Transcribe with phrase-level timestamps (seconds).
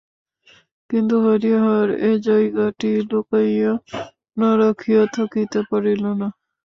[0.89, 3.71] কিন্তু হরিহর এ কাগজটি লুকাইয়া
[4.37, 6.27] না রাখিয়া থাকিতে পারিল না।